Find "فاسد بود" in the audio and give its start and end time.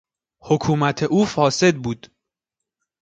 1.25-2.11